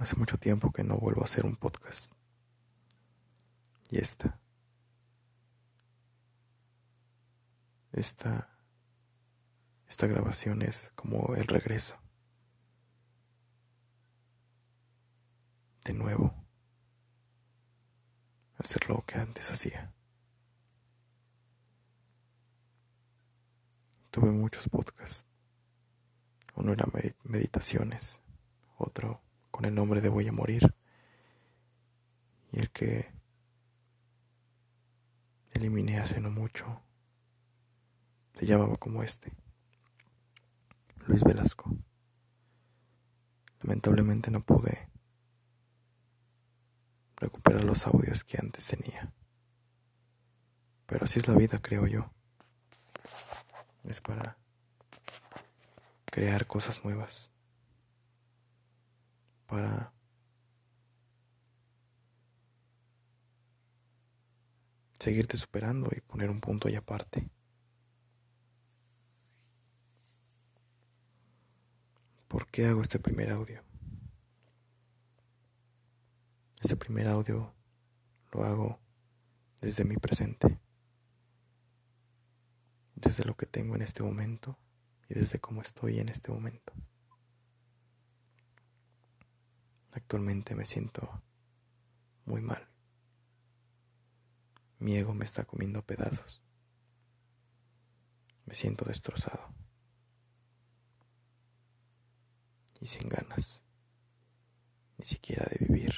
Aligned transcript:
Hace 0.00 0.16
mucho 0.16 0.38
tiempo 0.38 0.72
que 0.72 0.82
no 0.82 0.96
vuelvo 0.96 1.20
a 1.20 1.24
hacer 1.24 1.44
un 1.44 1.56
podcast. 1.56 2.14
Y 3.90 3.98
esta. 3.98 4.40
Esta. 7.92 8.48
Esta 9.86 10.06
grabación 10.06 10.62
es 10.62 10.90
como 10.94 11.34
el 11.34 11.46
regreso. 11.46 12.00
De 15.84 15.92
nuevo. 15.92 16.34
Hacer 18.56 18.88
lo 18.88 19.04
que 19.04 19.18
antes 19.18 19.50
hacía. 19.50 19.92
Tuve 24.10 24.30
muchos 24.30 24.66
podcasts. 24.66 25.26
Uno 26.54 26.72
era 26.72 26.86
meditaciones, 27.22 28.22
otro 28.78 29.20
con 29.50 29.64
el 29.64 29.74
nombre 29.74 30.00
de 30.00 30.08
Voy 30.08 30.28
a 30.28 30.32
morir 30.32 30.74
y 32.52 32.58
el 32.58 32.70
que 32.70 33.10
eliminé 35.52 35.98
hace 35.98 36.20
no 36.20 36.30
mucho 36.30 36.80
se 38.34 38.46
llamaba 38.46 38.76
como 38.76 39.02
este, 39.02 39.32
Luis 41.06 41.22
Velasco. 41.22 41.76
Lamentablemente 43.60 44.30
no 44.30 44.40
pude 44.40 44.88
recuperar 47.16 47.64
los 47.64 47.86
audios 47.86 48.24
que 48.24 48.38
antes 48.38 48.66
tenía. 48.66 49.12
Pero 50.86 51.04
así 51.04 51.18
es 51.18 51.28
la 51.28 51.34
vida, 51.34 51.60
creo 51.60 51.86
yo. 51.86 52.10
Es 53.84 54.00
para 54.00 54.38
crear 56.06 56.46
cosas 56.46 56.82
nuevas 56.82 57.30
para 59.50 59.92
seguirte 65.00 65.36
superando 65.36 65.90
y 65.90 66.00
poner 66.00 66.30
un 66.30 66.40
punto 66.40 66.68
ahí 66.68 66.76
aparte. 66.76 67.28
¿Por 72.28 72.46
qué 72.46 72.66
hago 72.66 72.80
este 72.80 73.00
primer 73.00 73.30
audio? 73.30 73.60
Este 76.60 76.76
primer 76.76 77.08
audio 77.08 77.52
lo 78.30 78.44
hago 78.44 78.78
desde 79.60 79.84
mi 79.84 79.96
presente, 79.96 80.60
desde 82.94 83.24
lo 83.24 83.36
que 83.36 83.46
tengo 83.46 83.74
en 83.74 83.82
este 83.82 84.04
momento 84.04 84.56
y 85.08 85.14
desde 85.14 85.40
cómo 85.40 85.60
estoy 85.60 85.98
en 85.98 86.08
este 86.08 86.30
momento. 86.30 86.72
Actualmente 89.92 90.54
me 90.54 90.66
siento 90.66 91.22
muy 92.24 92.42
mal. 92.42 92.68
Mi 94.78 94.96
ego 94.96 95.14
me 95.14 95.24
está 95.24 95.44
comiendo 95.44 95.84
pedazos. 95.84 96.42
Me 98.46 98.54
siento 98.54 98.84
destrozado. 98.84 99.54
Y 102.80 102.86
sin 102.86 103.08
ganas, 103.08 103.62
ni 104.96 105.04
siquiera 105.04 105.44
de 105.50 105.66
vivir. 105.66 105.92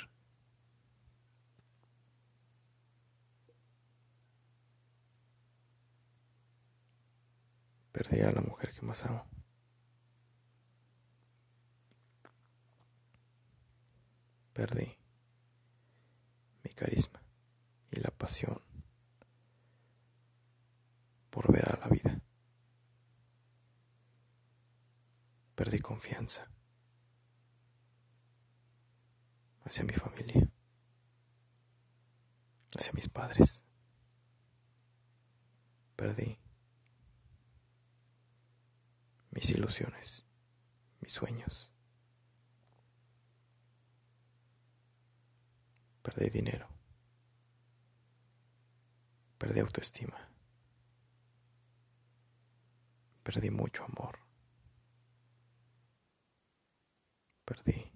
Perdí 7.92 8.20
a 8.20 8.32
la 8.32 8.40
mujer 8.40 8.72
que 8.72 8.82
más 8.82 9.04
amo. 9.04 9.24
Perdí 14.52 14.98
mi 16.62 16.70
carisma 16.72 17.22
y 17.90 18.00
la 18.00 18.10
pasión 18.10 18.62
por 21.30 21.50
ver 21.50 21.68
a 21.72 21.78
la 21.78 21.88
vida. 21.88 22.20
Perdí 25.54 25.78
confianza 25.78 26.50
hacia 29.64 29.84
mi 29.84 29.94
familia, 29.94 30.48
hacia 32.76 32.92
mis 32.92 33.08
padres. 33.08 33.64
Perdí 35.96 36.38
mis 39.30 39.50
ilusiones, 39.50 40.26
mis 41.00 41.12
sueños. 41.12 41.71
Perdí 46.02 46.30
dinero. 46.30 46.68
Perdí 49.38 49.60
autoestima. 49.60 50.28
Perdí 53.22 53.50
mucho 53.50 53.84
amor. 53.84 54.18
Perdí. 57.44 57.92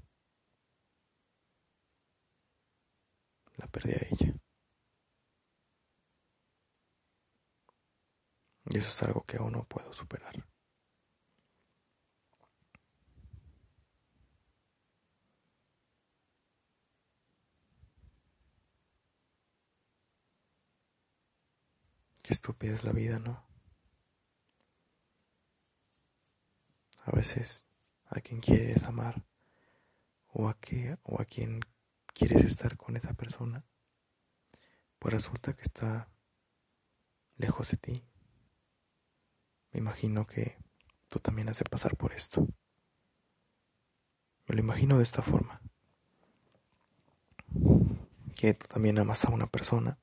La 3.56 3.66
perdí 3.66 3.92
a 3.92 4.06
ella. 4.10 4.34
Y 8.68 8.78
eso 8.78 8.88
es 8.88 9.02
algo 9.02 9.22
que 9.24 9.36
aún 9.36 9.52
no 9.52 9.64
puedo 9.64 9.92
superar. 9.92 10.44
Qué 22.26 22.32
estúpida 22.32 22.74
es 22.74 22.82
la 22.82 22.90
vida, 22.90 23.20
¿no? 23.20 23.46
A 27.04 27.12
veces 27.12 27.64
a 28.06 28.20
quien 28.20 28.40
quieres 28.40 28.82
amar 28.82 29.24
o 30.32 30.48
a, 30.48 30.58
que, 30.58 30.98
o 31.04 31.20
a 31.20 31.24
quien 31.24 31.60
quieres 32.06 32.42
estar 32.42 32.76
con 32.76 32.96
esa 32.96 33.14
persona, 33.14 33.64
pues 34.98 35.14
resulta 35.14 35.54
que 35.54 35.62
está 35.62 36.08
lejos 37.36 37.70
de 37.70 37.76
ti. 37.76 38.04
Me 39.70 39.78
imagino 39.78 40.26
que 40.26 40.58
tú 41.06 41.20
también 41.20 41.48
has 41.48 41.60
de 41.60 41.66
pasar 41.66 41.96
por 41.96 42.12
esto. 42.12 42.48
Me 44.48 44.56
lo 44.56 44.60
imagino 44.62 44.96
de 44.96 45.04
esta 45.04 45.22
forma. 45.22 45.62
Que 48.34 48.54
tú 48.54 48.66
también 48.66 48.98
amas 48.98 49.24
a 49.24 49.30
una 49.30 49.46
persona 49.46 50.00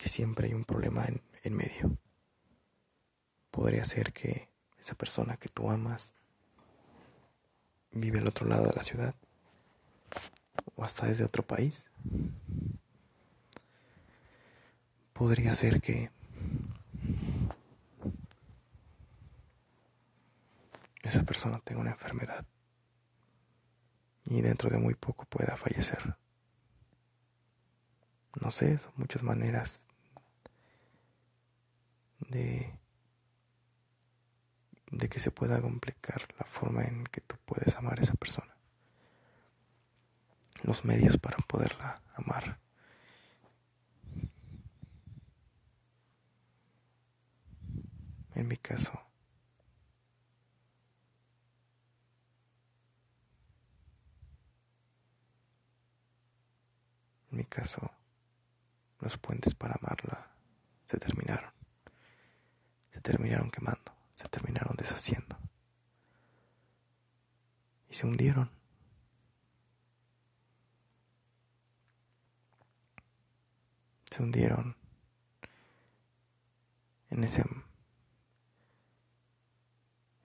que 0.00 0.08
siempre 0.08 0.46
hay 0.46 0.54
un 0.54 0.64
problema 0.64 1.04
en, 1.04 1.20
en 1.42 1.54
medio. 1.54 1.98
Podría 3.50 3.84
ser 3.84 4.14
que 4.14 4.48
esa 4.78 4.94
persona 4.94 5.36
que 5.36 5.50
tú 5.50 5.70
amas 5.70 6.14
vive 7.90 8.18
al 8.18 8.28
otro 8.28 8.46
lado 8.46 8.64
de 8.66 8.72
la 8.72 8.82
ciudad 8.82 9.14
o 10.74 10.84
hasta 10.84 11.06
desde 11.06 11.24
otro 11.24 11.42
país. 11.42 11.90
Podría 15.12 15.52
ser 15.52 15.82
que 15.82 16.10
esa 21.02 21.24
persona 21.24 21.60
tenga 21.62 21.82
una 21.82 21.90
enfermedad 21.90 22.46
y 24.24 24.40
dentro 24.40 24.70
de 24.70 24.78
muy 24.78 24.94
poco 24.94 25.26
pueda 25.26 25.58
fallecer. 25.58 26.16
No 28.40 28.50
sé, 28.50 28.78
son 28.78 28.92
muchas 28.96 29.22
maneras 29.22 29.89
de, 32.28 32.78
que 35.08 35.18
se 35.18 35.30
pueda 35.30 35.60
complicar 35.60 36.28
la 36.38 36.44
forma 36.44 36.84
en 36.84 37.04
que 37.04 37.20
tú 37.20 37.36
puedes 37.44 37.74
amar 37.76 37.98
a 37.98 38.02
esa 38.02 38.14
persona. 38.14 38.54
Los 40.62 40.84
medios 40.84 41.18
para 41.18 41.38
poderla 41.38 42.02
amar. 42.14 42.58
En 48.34 48.46
mi 48.46 48.56
caso, 48.56 48.92
en 57.30 57.38
mi 57.38 57.44
caso, 57.44 57.90
los 59.00 59.18
puentes 59.18 59.54
para 59.54 59.74
amarla 59.74 60.30
se 60.86 60.98
terminaron 60.98 61.59
se 62.92 63.00
terminaron 63.00 63.50
quemando, 63.50 63.94
se 64.14 64.28
terminaron 64.28 64.76
deshaciendo. 64.76 65.36
Y 67.88 67.94
se 67.94 68.06
hundieron. 68.06 68.50
Se 74.10 74.22
hundieron 74.22 74.76
en 77.10 77.24
ese 77.24 77.44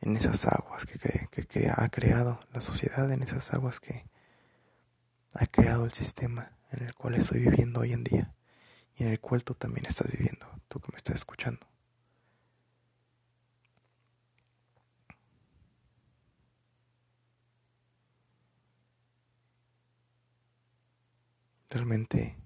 en 0.02 0.16
esas 0.16 0.46
aguas 0.46 0.86
que, 0.86 1.00
que 1.48 1.70
ha 1.76 1.90
creado 1.90 2.40
la 2.54 2.62
sociedad, 2.62 3.12
en 3.12 3.24
esas 3.24 3.52
aguas 3.54 3.80
que 3.80 4.06
ha 5.34 5.46
creado 5.48 5.86
el 5.86 5.94
sistema 5.94 6.52
en 6.72 6.86
el 6.86 6.94
cual 6.94 7.16
estoy 7.16 7.40
viviendo 7.40 7.82
hoy 7.82 7.94
en 7.94 8.04
día 8.04 8.36
y 8.96 9.04
en 9.04 9.10
el 9.10 9.20
cual 9.20 9.44
tú 9.44 9.56
también 9.56 9.88
estás 9.88 10.12
viviendo, 10.12 10.48
tú 10.68 10.80
que 10.80 10.92
me 10.92 10.98
estás 10.98 11.16
escuchando. 11.16 11.66
Realmente 21.70 22.38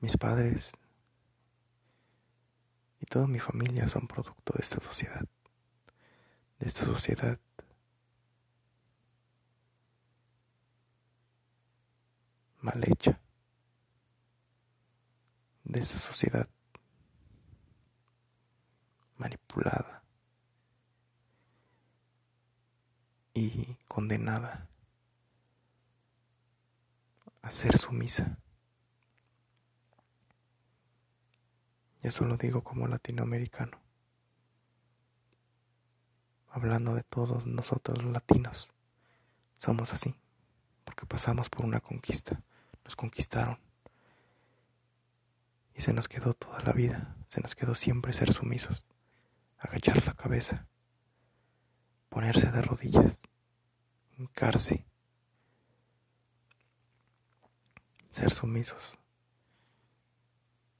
mis 0.00 0.16
padres 0.16 0.72
y 3.00 3.06
toda 3.06 3.26
mi 3.26 3.38
familia 3.38 3.88
son 3.88 4.06
producto 4.06 4.52
de 4.54 4.60
esta 4.62 4.80
sociedad, 4.80 5.24
de 6.58 6.66
esta 6.66 6.84
sociedad 6.84 7.38
mal 12.60 12.82
hecha, 12.84 13.20
de 15.64 15.80
esta 15.80 15.98
sociedad 15.98 16.48
manipulada 19.16 20.02
y 23.34 23.76
condenada 23.86 24.68
a 27.42 27.50
ser 27.50 27.78
sumisa. 27.78 28.38
Y 32.02 32.06
eso 32.08 32.24
lo 32.24 32.36
digo 32.36 32.62
como 32.62 32.86
latinoamericano, 32.86 33.80
hablando 36.48 36.94
de 36.94 37.02
todos 37.02 37.46
nosotros 37.46 38.02
los 38.02 38.12
latinos. 38.12 38.70
Somos 39.54 39.92
así, 39.92 40.14
porque 40.84 41.06
pasamos 41.06 41.48
por 41.48 41.64
una 41.64 41.80
conquista, 41.80 42.42
nos 42.84 42.94
conquistaron. 42.94 43.58
Y 45.74 45.80
se 45.80 45.92
nos 45.92 46.08
quedó 46.08 46.34
toda 46.34 46.60
la 46.60 46.72
vida, 46.72 47.16
se 47.28 47.40
nos 47.40 47.54
quedó 47.54 47.74
siempre 47.74 48.12
ser 48.12 48.32
sumisos, 48.32 48.86
agachar 49.58 50.04
la 50.06 50.14
cabeza, 50.14 50.68
ponerse 52.08 52.50
de 52.50 52.62
rodillas, 52.62 53.18
hincarse, 54.16 54.86
ser 58.18 58.32
sumisos 58.32 58.98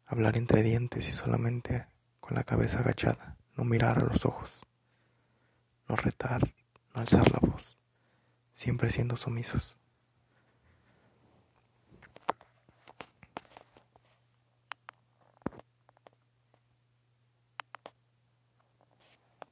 hablar 0.09 0.39
entre 0.39 0.63
dientes 0.63 1.07
y 1.09 1.13
solamente 1.13 1.87
con 2.19 2.35
la 2.35 2.43
cabeza 2.43 2.81
agachada, 2.81 3.37
no 3.57 3.65
mirar 3.65 3.99
a 3.99 4.07
los 4.07 4.25
ojos, 4.25 4.63
no 5.87 5.97
retar, 5.97 6.55
no 6.95 7.03
alzar 7.03 7.31
la 7.31 7.39
voz, 7.41 7.79
siempre 8.55 8.91
siendo 8.91 9.19
sumisos. 9.19 9.79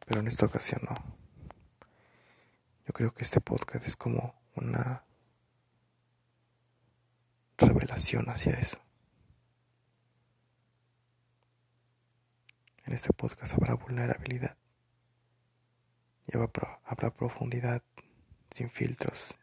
Pero 0.06 0.20
en 0.20 0.28
esta 0.28 0.46
ocasión 0.46 0.80
no. 0.88 0.94
Yo 2.86 2.94
creo 2.94 3.12
que 3.12 3.24
este 3.24 3.40
podcast 3.40 3.86
es 3.86 3.96
como 3.96 4.34
una 4.54 5.05
revelación 7.58 8.28
hacia 8.28 8.52
eso. 8.52 8.78
En 12.84 12.92
este 12.94 13.12
podcast 13.12 13.54
habrá 13.54 13.74
vulnerabilidad 13.74 14.56
y 16.28 16.36
habrá 16.36 17.10
profundidad 17.10 17.82
sin 18.50 18.70
filtros, 18.70 19.36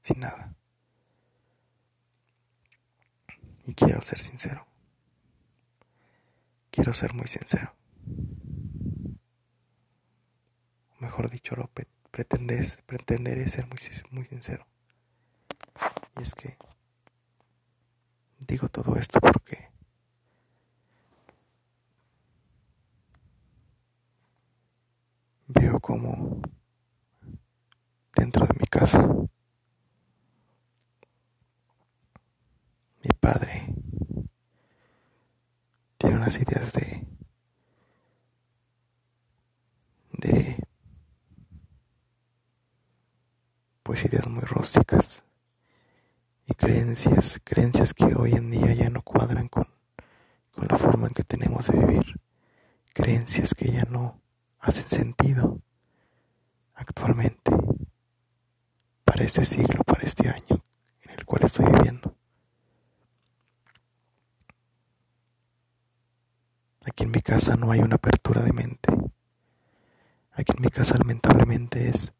sin 0.00 0.20
nada. 0.20 0.54
Y 3.66 3.74
quiero 3.74 4.00
ser 4.02 4.18
sincero. 4.18 4.66
Quiero 6.70 6.92
ser 6.92 7.12
muy 7.12 7.28
sincero. 7.28 7.74
O 10.90 11.00
mejor 11.00 11.30
dicho, 11.30 11.54
lo 11.54 11.70
pretendes, 12.10 12.78
pretenderé 12.86 13.46
ser 13.48 13.66
muy, 13.66 13.78
muy 14.10 14.24
sincero. 14.26 14.66
Y 16.18 16.22
es 16.22 16.34
que 16.34 16.56
digo 18.48 18.68
todo 18.70 18.96
esto 18.96 19.20
porque 19.20 19.70
veo 25.46 25.78
como 25.80 26.40
dentro 28.16 28.46
de 28.46 28.54
mi 28.58 28.66
casa 28.66 29.02
mi 33.04 33.10
padre 33.20 33.66
tiene 35.98 36.16
unas 36.16 36.40
ideas 36.40 36.72
de 36.72 37.06
de 40.12 40.56
pues 43.82 44.04
ideas 44.06 44.26
muy 44.26 44.42
rústicas 44.42 45.27
y 46.48 46.54
creencias 46.54 47.40
creencias 47.44 47.92
que 47.94 48.06
hoy 48.16 48.32
en 48.32 48.50
día 48.50 48.72
ya 48.72 48.88
no 48.88 49.02
cuadran 49.02 49.48
con 49.48 49.66
con 50.50 50.66
la 50.66 50.76
forma 50.76 51.06
en 51.06 51.14
que 51.14 51.22
tenemos 51.22 51.68
de 51.68 51.78
vivir 51.78 52.20
creencias 52.94 53.54
que 53.54 53.70
ya 53.70 53.84
no 53.84 54.20
hacen 54.58 54.88
sentido 54.88 55.60
actualmente 56.74 57.52
para 59.04 59.24
este 59.24 59.44
siglo, 59.44 59.84
para 59.84 60.02
este 60.02 60.28
año 60.28 60.64
en 61.02 61.10
el 61.10 61.24
cual 61.24 61.44
estoy 61.44 61.66
viviendo. 61.66 62.16
Aquí 66.84 67.04
en 67.04 67.10
mi 67.10 67.20
casa 67.20 67.54
no 67.56 67.70
hay 67.70 67.80
una 67.80 67.96
apertura 67.96 68.42
de 68.42 68.52
mente. 68.52 68.88
Aquí 70.32 70.52
en 70.56 70.62
mi 70.62 70.68
casa 70.70 70.96
lamentablemente 70.98 71.88
es 71.88 72.12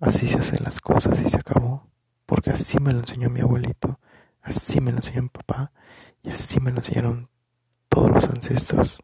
así 0.00 0.26
se 0.26 0.38
hacen 0.38 0.64
las 0.64 0.80
cosas 0.80 1.20
y 1.20 1.30
se 1.30 1.38
acabó, 1.38 1.88
porque 2.26 2.50
así 2.50 2.78
me 2.80 2.92
lo 2.92 3.00
enseñó 3.00 3.30
mi 3.30 3.40
abuelito, 3.40 3.98
así 4.42 4.80
me 4.80 4.90
lo 4.90 4.98
enseñó 4.98 5.22
mi 5.22 5.28
papá 5.28 5.72
y 6.22 6.30
así 6.30 6.60
me 6.60 6.70
lo 6.70 6.78
enseñaron 6.78 7.30
todos 7.88 8.10
los 8.10 8.24
ancestros 8.24 9.00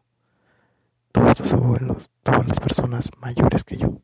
todos 1.13 1.39
los 1.39 1.53
abuelos, 1.53 2.11
todas 2.23 2.45
las 2.47 2.59
personas 2.59 3.11
mayores 3.19 3.63
que 3.63 3.77
yo. 3.77 4.01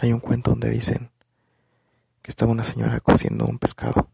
Hay 0.00 0.12
un 0.12 0.20
cuento 0.20 0.50
donde 0.50 0.68
dicen 0.68 1.10
que 2.20 2.30
estaba 2.30 2.52
una 2.52 2.64
señora 2.64 3.00
cociendo 3.00 3.46
un 3.46 3.58
pescado, 3.58 4.10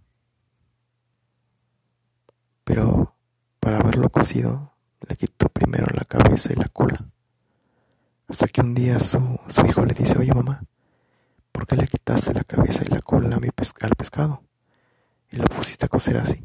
pero 2.62 3.16
para 3.58 3.78
haberlo 3.78 4.10
cocido 4.10 4.72
le 5.08 5.16
quitó 5.16 5.48
primero 5.48 5.86
la 5.94 6.04
cabeza 6.04 6.52
y 6.52 6.56
la 6.56 6.68
cola, 6.68 7.10
hasta 8.28 8.46
que 8.48 8.60
un 8.60 8.74
día 8.74 9.00
su, 9.00 9.40
su 9.48 9.66
hijo 9.66 9.84
le 9.84 9.94
dice, 9.94 10.18
oye 10.18 10.32
mamá, 10.32 10.62
¿por 11.52 11.66
qué 11.66 11.76
le 11.76 11.86
quitaste 11.86 12.34
la 12.34 12.44
cabeza 12.44 12.82
y 12.84 12.88
la 12.88 13.00
cola 13.00 13.36
a 13.36 13.40
mi 13.40 13.48
al 13.48 13.96
pescado? 13.96 14.42
y 15.30 15.36
lo 15.36 15.44
pusiste 15.44 15.86
a 15.86 15.88
cocer 15.88 16.16
así. 16.16 16.42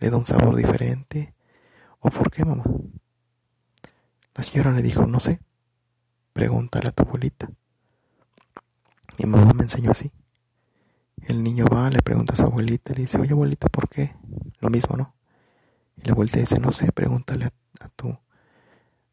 ¿Le 0.00 0.10
da 0.10 0.16
un 0.16 0.26
sabor 0.26 0.56
diferente? 0.56 1.34
¿O 2.00 2.10
por 2.10 2.30
qué, 2.30 2.44
mamá? 2.44 2.64
La 4.34 4.42
señora 4.42 4.72
le 4.72 4.82
dijo, 4.82 5.06
no 5.06 5.20
sé. 5.20 5.40
Pregúntale 6.32 6.88
a 6.88 6.92
tu 6.92 7.04
abuelita. 7.04 7.48
Mi 9.18 9.26
mamá 9.26 9.52
me 9.52 9.62
enseñó 9.62 9.92
así. 9.92 10.10
El 11.22 11.42
niño 11.44 11.66
va, 11.72 11.88
le 11.90 12.02
pregunta 12.02 12.34
a 12.34 12.36
su 12.36 12.42
abuelita, 12.44 12.92
le 12.92 13.02
dice, 13.02 13.18
oye 13.18 13.32
abuelita, 13.32 13.68
¿por 13.68 13.88
qué? 13.88 14.16
Lo 14.58 14.68
mismo, 14.68 14.96
¿no? 14.96 15.14
Y 15.96 16.06
la 16.06 16.12
abuelita 16.12 16.40
dice, 16.40 16.58
no 16.60 16.72
sé, 16.72 16.90
pregúntale 16.90 17.46
a, 17.46 17.88
tu 17.94 18.18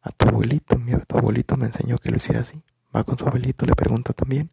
a 0.02 0.10
tu 0.10 0.28
abuelito. 0.28 0.78
Mi, 0.78 0.92
abuelito 0.92 1.56
me 1.56 1.66
enseñó 1.66 1.98
que 1.98 2.10
lo 2.10 2.18
hiciera 2.18 2.40
así. 2.40 2.62
Va 2.94 3.04
con 3.04 3.16
su 3.16 3.26
abuelito, 3.26 3.64
le 3.66 3.74
pregunta 3.74 4.12
también. 4.12 4.50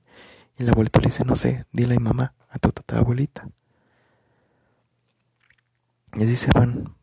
Y 0.57 0.63
la 0.63 0.71
abuelita 0.71 0.99
le 0.99 1.07
dice, 1.07 1.25
no 1.25 1.35
sé, 1.35 1.65
dile 1.71 1.95
a 1.95 1.99
mi 1.99 2.03
mamá, 2.03 2.33
a 2.49 2.59
tu 2.59 2.71
tatarabuelita. 2.71 3.49
Y 6.13 6.23
así 6.23 6.35
se 6.35 6.51
van, 6.51 6.95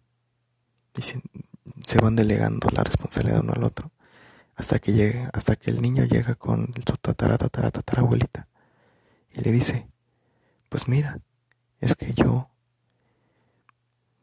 se, 0.94 1.98
van 1.98 2.16
delegando 2.16 2.68
la 2.70 2.82
responsabilidad 2.82 3.40
uno 3.42 3.52
al 3.52 3.64
otro, 3.64 3.92
hasta 4.56 4.78
que 4.78 4.92
llega, 4.92 5.30
hasta 5.32 5.56
que 5.56 5.70
el 5.70 5.80
niño 5.80 6.04
llega 6.04 6.34
con 6.34 6.74
su 6.86 6.96
tatara, 6.96 7.38
tatara, 7.38 7.70
tatara 7.70 8.02
abuelita, 8.02 8.48
y 9.32 9.42
le 9.42 9.52
dice, 9.52 9.88
pues 10.68 10.88
mira, 10.88 11.20
es 11.80 11.94
que 11.94 12.14
yo, 12.14 12.48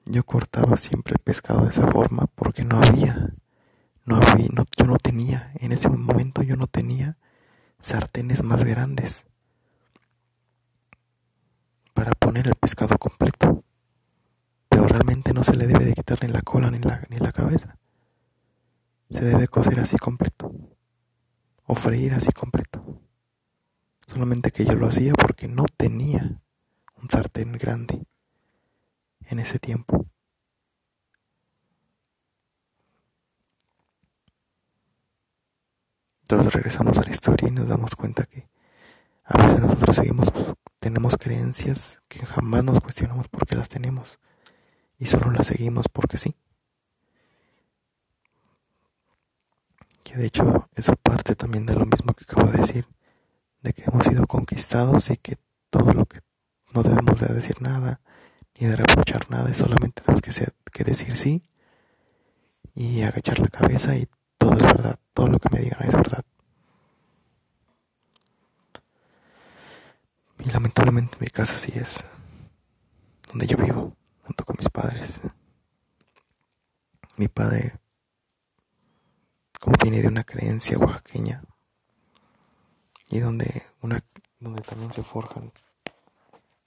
yo 0.06 0.26
cortaba 0.26 0.76
siempre 0.76 1.14
el 1.14 1.20
pescado 1.20 1.64
de 1.64 1.72
esa 1.72 1.90
forma 1.90 2.28
porque 2.36 2.66
no 2.66 2.82
había, 2.82 3.34
no 4.06 4.20
no, 4.20 4.66
yo 4.78 4.86
no 4.86 4.98
tenía, 4.98 5.52
en 5.56 5.72
ese 5.72 5.90
momento 5.90 6.42
yo 6.44 6.56
no 6.56 6.68
tenía 6.68 7.18
sartenes 7.80 8.44
más 8.44 8.64
grandes 8.64 9.26
para 11.94 12.12
poner 12.12 12.48
el 12.48 12.56
pescado 12.56 12.98
completo. 12.98 13.64
Pero 14.70 14.88
realmente 14.88 15.34
no 15.34 15.44
se 15.44 15.56
le 15.56 15.68
debe 15.68 15.86
de 15.86 15.94
quitar 15.94 16.24
ni 16.24 16.30
la 16.30 16.42
cola 16.42 16.72
ni 16.72 16.80
la, 16.80 17.06
ni 17.10 17.18
la 17.18 17.32
cabeza. 17.32 17.78
Se 19.10 19.24
debe 19.24 19.48
cocer 19.48 19.80
así 19.80 19.98
completo. 19.98 20.52
O 21.66 21.76
freír 21.76 22.14
así 22.14 22.32
completo. 22.32 23.02
Solamente 24.08 24.52
que 24.52 24.66
yo 24.66 24.74
lo 24.74 24.88
hacía 24.88 25.14
porque 25.14 25.48
no 25.48 25.66
tenía 25.78 26.42
un 27.02 27.10
sartén 27.10 27.54
grande 27.54 28.04
en 29.22 29.40
ese 29.40 29.60
tiempo. 29.60 30.08
Regresamos 36.42 36.98
a 36.98 37.04
la 37.04 37.12
historia 37.12 37.48
y 37.48 37.52
nos 37.52 37.68
damos 37.68 37.96
cuenta 37.96 38.26
que 38.26 38.48
a 39.24 39.42
veces 39.42 39.60
nosotros 39.60 39.96
seguimos, 39.96 40.30
tenemos 40.80 41.18
creencias 41.18 42.02
que 42.08 42.26
jamás 42.26 42.64
nos 42.64 42.80
cuestionamos 42.80 43.28
por 43.28 43.46
qué 43.46 43.56
las 43.56 43.70
tenemos 43.70 44.20
y 44.98 45.06
solo 45.06 45.32
las 45.32 45.48
seguimos 45.48 45.88
porque 45.88 46.18
sí. 46.18 46.36
Que 50.04 50.18
de 50.18 50.26
hecho 50.26 50.70
eso 50.76 50.96
parte 50.96 51.36
también 51.36 51.66
de 51.66 51.76
lo 51.76 51.86
mismo 51.86 52.14
que 52.14 52.26
acabo 52.26 52.52
de 52.52 52.58
decir, 52.58 52.88
de 53.62 53.74
que 53.74 53.84
hemos 53.86 54.06
sido 54.06 54.28
conquistados 54.28 55.10
y 55.10 55.18
que 55.18 55.38
todo 55.70 55.94
lo 55.94 56.06
que 56.06 56.20
no 56.74 56.84
debemos 56.84 57.20
de 57.20 57.28
decir 57.34 57.62
nada 57.62 58.02
ni 58.60 58.68
de 58.68 58.76
reprochar 58.76 59.30
nada, 59.30 59.54
solamente 59.54 60.02
tenemos 60.02 60.22
que, 60.22 60.32
que 60.72 60.84
decir 60.84 61.16
sí 61.18 61.44
y 62.76 63.04
agachar 63.04 63.40
la 63.40 63.48
cabeza 63.48 63.96
y 63.96 64.08
todo 64.44 64.58
es 64.58 64.64
verdad, 64.64 65.00
todo 65.14 65.28
lo 65.28 65.40
que 65.40 65.50
me 65.52 65.60
digan 65.60 65.82
es 65.84 65.94
verdad. 65.94 66.26
Y 70.40 70.52
lamentablemente 70.52 71.18
mi 71.22 71.28
casa 71.28 71.56
sí 71.56 71.72
es 71.76 72.04
donde 73.30 73.48
yo 73.48 73.56
vivo, 73.56 73.96
junto 74.24 74.44
con 74.44 74.58
mis 74.60 74.68
padres. 74.68 75.22
Mi 77.16 77.30
padre, 77.30 77.80
como 79.62 79.78
viene 79.82 80.02
de 80.02 80.10
una 80.10 80.26
creencia 80.26 80.78
oaxaqueña, 80.78 81.42
y 83.08 83.20
donde, 83.20 83.64
una, 83.82 84.04
donde 84.40 84.62
también 84.62 84.92
se 84.92 85.04
forjan 85.04 85.54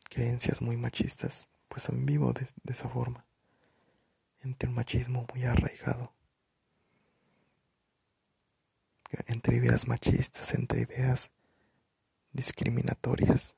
creencias 0.08 0.62
muy 0.62 0.78
machistas, 0.78 1.48
pues 1.68 1.84
también 1.84 2.06
vivo 2.06 2.32
de, 2.32 2.48
de 2.62 2.72
esa 2.72 2.88
forma, 2.88 3.26
entre 4.40 4.70
un 4.70 4.76
machismo 4.76 5.26
muy 5.34 5.44
arraigado, 5.44 6.15
entre 9.26 9.56
ideas 9.56 9.86
machistas, 9.86 10.54
entre 10.54 10.82
ideas 10.82 11.30
discriminatorias 12.32 13.56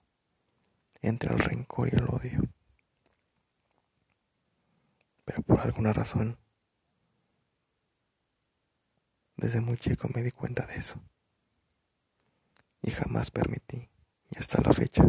entre 1.02 1.32
el 1.32 1.38
rencor 1.38 1.88
y 1.88 1.96
el 1.96 2.04
odio. 2.04 2.40
Pero 5.24 5.42
por 5.42 5.60
alguna 5.60 5.92
razón, 5.92 6.38
desde 9.36 9.60
muy 9.60 9.76
chico 9.76 10.08
me 10.14 10.22
di 10.22 10.30
cuenta 10.30 10.66
de 10.66 10.76
eso. 10.76 11.00
Y 12.82 12.90
jamás 12.90 13.30
permití, 13.30 13.88
y 14.30 14.38
hasta 14.38 14.62
la 14.62 14.72
fecha, 14.72 15.04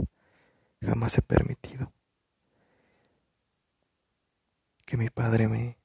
jamás 0.82 1.18
he 1.18 1.22
permitido 1.22 1.91
que 4.86 4.98
mi 4.98 5.10
padre 5.10 5.48
me, 5.48 5.77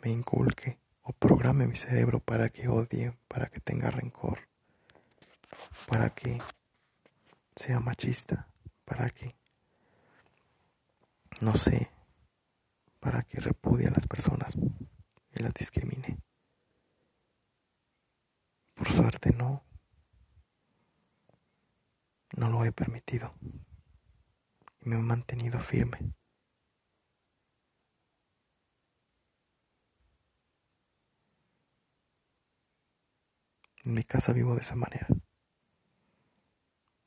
me 0.00 0.10
inculque 0.10 0.78
o 1.04 1.12
programe 1.12 1.68
mi 1.68 1.76
cerebro 1.76 2.18
para 2.18 2.48
que 2.48 2.68
odie, 2.68 3.16
para 3.28 3.46
que 3.46 3.60
tenga 3.60 3.90
rencor, 3.90 4.48
para 5.86 6.10
que 6.10 6.40
sea 7.54 7.78
machista 7.78 8.48
para 8.84 9.08
que, 9.08 9.34
no 11.40 11.56
sé, 11.56 11.90
para 13.00 13.22
que 13.22 13.40
repudie 13.40 13.88
a 13.88 13.90
las 13.90 14.06
personas 14.06 14.56
y 14.56 15.42
las 15.42 15.54
discrimine. 15.54 16.18
Por 18.74 18.90
suerte 18.90 19.30
no, 19.30 19.62
no 22.36 22.48
lo 22.50 22.64
he 22.64 22.72
permitido 22.72 23.32
y 24.80 24.88
me 24.88 24.96
he 24.96 24.98
mantenido 24.98 25.60
firme. 25.60 25.98
En 33.84 33.92
mi 33.92 34.02
casa 34.02 34.32
vivo 34.32 34.54
de 34.54 34.62
esa 34.62 34.76
manera. 34.76 35.06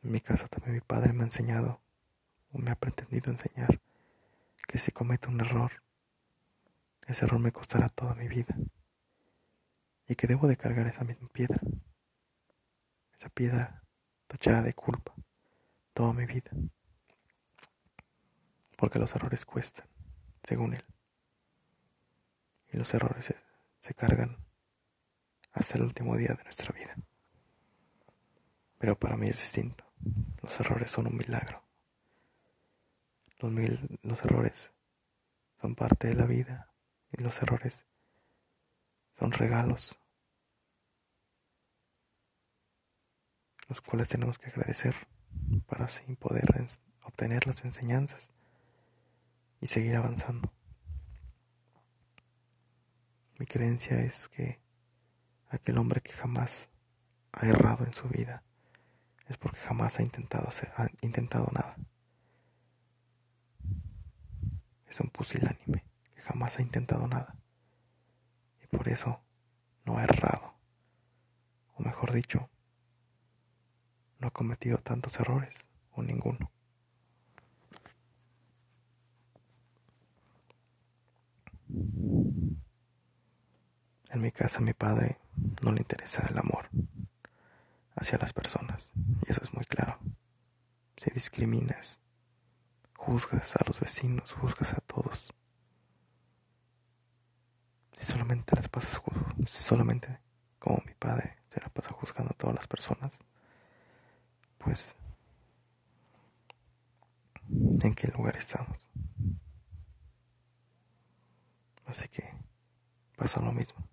En 0.04 0.12
mi 0.12 0.22
casa 0.22 0.48
también 0.48 0.76
mi 0.76 0.82
padre 0.82 1.12
me 1.12 1.24
ha 1.24 1.26
enseñado, 1.26 1.82
o 2.52 2.60
me 2.60 2.70
ha 2.70 2.76
pretendido 2.76 3.32
enseñar, 3.32 3.82
que 4.68 4.78
si 4.78 4.92
cometo 4.92 5.30
un 5.30 5.42
error, 5.42 5.72
ese 7.08 7.26
error 7.26 7.40
me 7.40 7.52
costará 7.52 7.90
toda 7.90 8.14
mi 8.14 8.28
vida. 8.28 8.56
Y 10.08 10.16
que 10.16 10.28
debo 10.28 10.48
de 10.48 10.56
cargar 10.56 10.86
esa 10.86 11.04
misma 11.04 11.28
piedra, 11.30 11.60
esa 13.18 13.30
piedra 13.30 13.84
tachada 14.28 14.62
de 14.62 14.74
culpa, 14.74 15.16
toda 15.94 16.14
mi 16.14 16.26
vida. 16.26 16.52
Porque 18.78 19.00
los 19.00 19.16
errores 19.16 19.46
cuestan, 19.46 19.88
según 20.44 20.76
él. 20.76 20.86
Y 22.72 22.78
los 22.78 22.94
errores 22.94 23.26
se, 23.26 23.36
se 23.80 23.94
cargan 23.96 24.47
hasta 25.58 25.78
el 25.78 25.84
último 25.84 26.16
día 26.16 26.34
de 26.38 26.44
nuestra 26.44 26.72
vida. 26.74 26.96
Pero 28.78 28.98
para 28.98 29.18
mí 29.18 29.28
es 29.28 29.40
distinto. 29.40 29.84
Los 30.42 30.60
errores 30.60 30.92
son 30.92 31.08
un 31.08 31.18
milagro. 31.18 31.64
Los, 33.40 33.52
los 34.04 34.26
errores 34.26 34.72
son 35.60 35.76
parte 35.76 36.08
de 36.08 36.16
la 36.16 36.26
vida 36.26 36.72
y 37.12 37.22
los 37.24 37.42
errores 37.42 37.86
son 39.18 39.32
regalos, 39.32 39.98
los 43.68 43.82
cuales 43.82 44.08
tenemos 44.08 44.38
que 44.38 44.50
agradecer 44.50 44.96
para 45.66 45.86
así 45.86 46.16
poder 46.16 46.46
obtener 47.04 47.48
las 47.48 47.66
enseñanzas 47.66 48.30
y 49.60 49.68
seguir 49.68 49.96
avanzando. 49.96 50.54
Mi 53.40 53.46
creencia 53.46 54.00
es 54.02 54.28
que 54.30 54.60
aquel 55.50 55.78
hombre 55.78 56.02
que 56.02 56.12
jamás 56.12 56.70
ha 57.32 57.46
errado 57.46 57.86
en 57.86 57.94
su 57.94 58.08
vida 58.08 58.44
es 59.28 59.38
porque 59.38 59.60
jamás 59.60 60.00
ha 60.00 60.04
intentado, 60.04 60.50
ha 60.78 60.88
intentado 61.02 61.50
nada. 61.54 61.76
Es 64.88 65.00
un 65.00 65.10
pusilánime 65.10 65.84
que 66.16 66.22
jamás 66.22 66.58
ha 66.58 66.62
intentado 66.62 67.08
nada. 67.08 67.36
Y 68.64 68.68
por 68.68 68.88
eso 68.88 69.22
no 69.86 69.98
ha 69.98 70.04
errado. 70.04 70.56
O 71.76 71.84
mejor 71.84 72.14
dicho, 72.14 72.50
no 74.20 74.28
ha 74.28 74.32
cometido 74.32 74.78
tantos 74.80 75.20
errores 75.20 75.54
o 75.92 76.02
ninguno. 76.02 76.52
En 84.10 84.22
mi 84.22 84.32
casa 84.32 84.62
mi 84.62 84.74
padre 84.74 85.20
no 85.62 85.72
le 85.72 85.80
interesa 85.80 86.26
el 86.30 86.38
amor 86.38 86.70
hacia 87.96 88.18
las 88.18 88.34
personas. 88.34 88.90
Y 89.28 89.32
eso 89.32 89.42
es 89.44 89.54
muy 89.54 89.66
claro. 89.66 90.00
Si 90.98 91.10
discriminas, 91.12 92.00
juzgas 92.96 93.56
a 93.56 93.64
los 93.66 93.80
vecinos, 93.80 94.34
juzgas 94.34 94.74
a 94.74 94.82
todos. 94.82 95.34
Si 97.98 98.06
solamente 98.06 98.56
las 98.56 98.68
pasas, 98.68 99.02
si 99.48 99.64
solamente 99.64 100.20
como 100.60 100.82
mi 100.86 100.94
padre 100.94 101.38
se 101.50 101.60
la 101.62 101.70
pasa 101.70 101.92
juzgando 101.94 102.32
a 102.34 102.38
todas 102.38 102.56
las 102.56 102.68
personas, 102.68 103.14
pues 104.58 104.96
¿en 107.50 107.94
qué 107.96 108.08
lugar 108.10 108.36
estamos? 108.38 108.78
Así 111.86 112.08
que 112.10 112.24
pasa 113.16 113.42
lo 113.42 113.52
mismo. 113.52 113.88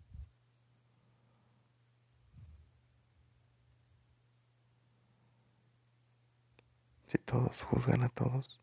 Todos 7.18 7.62
juzgan 7.62 8.02
a 8.02 8.09
todos, 8.09 8.61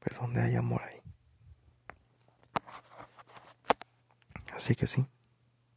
pues 0.00 0.18
donde 0.18 0.42
hay 0.42 0.56
amor 0.56 0.82
ahí. 0.82 1.00
Así 4.54 4.74
que 4.74 4.86
sí, 4.86 5.06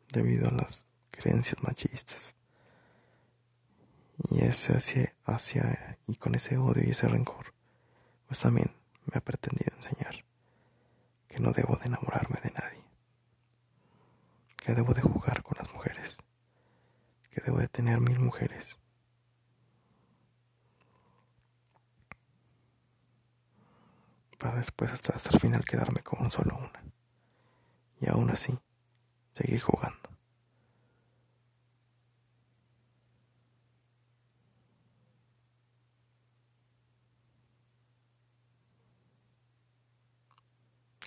debido 0.09 0.47
a 0.47 0.51
las 0.51 0.87
creencias 1.11 1.61
machistas. 1.63 2.35
Y 4.29 4.43
ese 4.43 4.75
hacia, 4.75 5.15
hacia 5.25 5.97
y 6.07 6.15
con 6.15 6.35
ese 6.35 6.57
odio 6.57 6.83
y 6.85 6.91
ese 6.91 7.07
rencor, 7.07 7.53
pues 8.27 8.39
también 8.39 8.75
me 9.05 9.17
ha 9.17 9.21
pretendido 9.21 9.75
enseñar 9.75 10.25
que 11.27 11.39
no 11.39 11.51
debo 11.51 11.75
de 11.77 11.85
enamorarme 11.85 12.39
de 12.41 12.51
nadie, 12.51 12.83
que 14.57 14.73
debo 14.73 14.93
de 14.93 15.01
jugar 15.01 15.43
con 15.43 15.57
las 15.57 15.71
mujeres, 15.73 16.17
que 17.29 17.41
debo 17.41 17.59
de 17.59 17.67
tener 17.67 18.01
mil 18.01 18.19
mujeres 18.19 18.78
para 24.39 24.57
después 24.57 24.91
hasta, 24.91 25.13
hasta 25.13 25.31
el 25.31 25.39
final 25.39 25.63
quedarme 25.65 26.01
con 26.01 26.31
solo 26.31 26.57
una. 26.57 26.83
Y 27.99 28.09
aún 28.09 28.31
así, 28.31 28.57
seguir 29.31 29.61
jugando. 29.61 29.99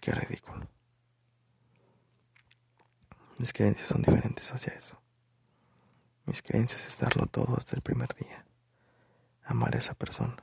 Qué 0.00 0.12
ridículo. 0.12 0.68
Mis 3.38 3.52
creencias 3.52 3.88
son 3.88 4.02
diferentes 4.02 4.52
hacia 4.52 4.74
eso. 4.74 5.00
Mis 6.26 6.42
creencias 6.42 6.86
es 6.86 6.98
darlo 6.98 7.26
todo 7.26 7.56
desde 7.56 7.76
el 7.76 7.82
primer 7.82 8.14
día. 8.14 8.44
Amar 9.44 9.74
a 9.74 9.78
esa 9.78 9.94
persona. 9.94 10.36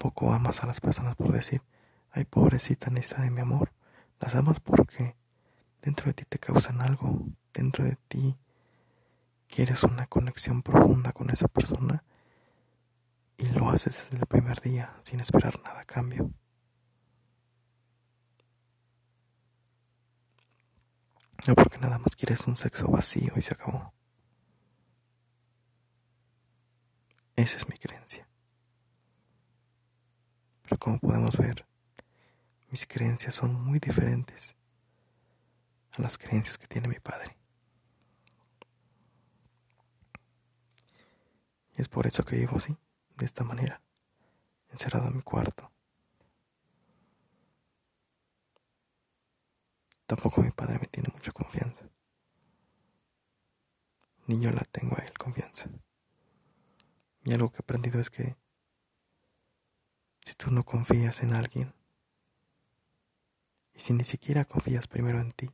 Tampoco 0.00 0.32
amas 0.32 0.62
a 0.62 0.66
las 0.66 0.80
personas 0.80 1.14
por 1.14 1.30
decir, 1.30 1.60
ay 2.10 2.24
pobrecita 2.24 2.88
necesita 2.88 3.20
de 3.20 3.30
mi 3.30 3.42
amor. 3.42 3.74
Las 4.18 4.34
amas 4.34 4.58
porque 4.58 5.14
dentro 5.82 6.06
de 6.06 6.14
ti 6.14 6.24
te 6.26 6.38
causan 6.38 6.80
algo. 6.80 7.26
Dentro 7.52 7.84
de 7.84 7.98
ti 8.08 8.34
quieres 9.46 9.84
una 9.84 10.06
conexión 10.06 10.62
profunda 10.62 11.12
con 11.12 11.28
esa 11.28 11.48
persona 11.48 12.02
y 13.36 13.44
lo 13.48 13.68
haces 13.68 14.06
desde 14.08 14.22
el 14.22 14.26
primer 14.26 14.62
día 14.62 14.96
sin 15.02 15.20
esperar 15.20 15.60
nada 15.64 15.80
a 15.80 15.84
cambio. 15.84 16.30
No 21.46 21.54
porque 21.54 21.76
nada 21.76 21.98
más 21.98 22.16
quieres 22.16 22.46
un 22.46 22.56
sexo 22.56 22.88
vacío 22.88 23.34
y 23.36 23.42
se 23.42 23.52
acabó. 23.52 23.92
Esa 27.36 27.58
es 27.58 27.68
mi 27.68 27.76
creencia. 27.76 28.29
Pero 30.70 30.78
como 30.78 31.00
podemos 31.00 31.36
ver, 31.36 31.66
mis 32.70 32.86
creencias 32.86 33.34
son 33.34 33.52
muy 33.54 33.80
diferentes 33.80 34.54
a 35.90 36.00
las 36.00 36.16
creencias 36.16 36.56
que 36.58 36.68
tiene 36.68 36.86
mi 36.86 37.00
padre. 37.00 37.36
Y 41.76 41.82
es 41.82 41.88
por 41.88 42.06
eso 42.06 42.24
que 42.24 42.36
vivo 42.36 42.56
así, 42.56 42.76
de 43.16 43.26
esta 43.26 43.42
manera, 43.42 43.82
encerrado 44.68 45.08
en 45.08 45.16
mi 45.16 45.22
cuarto. 45.22 45.72
Tampoco 50.06 50.40
mi 50.40 50.52
padre 50.52 50.78
me 50.78 50.86
tiene 50.86 51.08
mucha 51.12 51.32
confianza. 51.32 51.84
Ni 54.28 54.40
yo 54.40 54.52
la 54.52 54.62
tengo 54.70 54.96
a 54.96 55.02
él 55.02 55.18
confianza. 55.18 55.68
Y 57.24 57.32
algo 57.32 57.50
que 57.50 57.56
he 57.56 57.64
aprendido 57.64 57.98
es 57.98 58.08
que 58.08 58.36
si 60.22 60.34
tú 60.34 60.50
no 60.50 60.64
confías 60.64 61.22
en 61.22 61.32
alguien, 61.34 61.74
y 63.74 63.80
si 63.80 63.92
ni 63.92 64.04
siquiera 64.04 64.44
confías 64.44 64.86
primero 64.86 65.20
en 65.20 65.32
ti, 65.32 65.50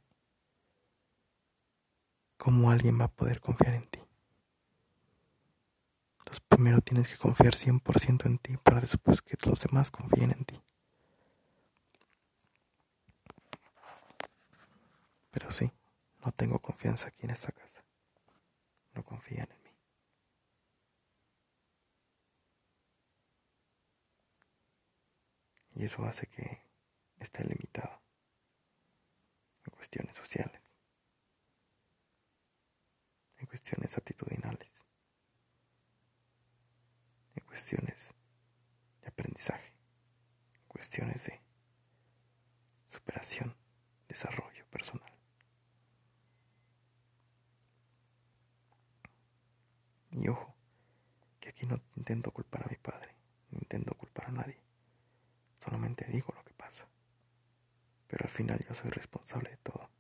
¿cómo 2.37 2.71
alguien 2.71 3.01
va 3.01 3.05
a 3.05 3.13
poder 3.13 3.41
confiar 3.41 3.75
en 3.75 3.87
ti? 3.89 4.01
Entonces 6.19 6.41
primero 6.49 6.81
tienes 6.81 7.09
que 7.09 7.17
confiar 7.17 7.55
100% 7.55 8.27
en 8.27 8.39
ti 8.39 8.57
para 8.57 8.81
después 8.81 9.23
que 9.23 9.37
los 9.47 9.61
demás 9.61 9.91
confíen 9.93 10.33
en 10.33 10.45
ti. 10.45 10.61
Pero 15.31 15.53
sí, 15.53 15.71
no 16.25 16.33
tengo 16.33 16.59
confianza 16.59 17.07
aquí 17.09 17.21
en 17.25 17.31
esta 17.31 17.53
casa. 17.53 17.85
No 18.95 19.05
confían 19.05 19.49
en 19.51 19.63
mí. 19.63 19.66
Y 25.77 25.85
eso 25.85 26.03
hace 26.07 26.27
que 26.27 26.63
esté 27.19 27.45
limitado 27.45 28.01
en 29.67 29.71
cuestiones 29.73 30.17
sociales, 30.17 30.79
en 33.37 33.47
cuestiones 33.47 33.95
actitudinales, 33.95 34.83
en 37.35 37.45
cuestiones 37.45 38.15
de 39.03 39.09
aprendizaje, 39.09 39.75
en 40.55 40.67
cuestiones 40.69 41.27
de 41.27 41.43
superación, 42.87 43.55
desarrollo 44.09 44.65
personal. 44.71 45.13
Y 50.13 50.27
ojo, 50.29 50.55
que 51.39 51.51
aquí 51.51 51.67
no 51.67 51.83
intento 51.97 52.31
culpar 52.31 52.65
a 52.65 52.71
mi 52.71 52.77
padre, 52.77 53.15
no 53.51 53.59
intento 53.59 53.95
culpar 53.95 54.29
a 54.29 54.33
nadie. 54.33 54.66
Solamente 55.67 56.05
digo 56.05 56.33
lo 56.33 56.45
que 56.45 56.55
pasa. 56.55 56.87
Pero 58.07 58.25
al 58.25 58.31
final 58.31 58.65
yo 58.69 58.73
soy 58.73 58.89
responsable 58.91 59.51
de 59.51 59.57
todo. 59.57 59.91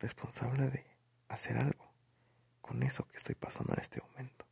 Responsable 0.00 0.70
de 0.70 0.84
hacer 1.28 1.56
algo 1.56 1.88
con 2.60 2.82
eso 2.82 3.06
que 3.06 3.16
estoy 3.16 3.36
pasando 3.36 3.74
en 3.74 3.80
este 3.80 4.00
momento. 4.00 4.44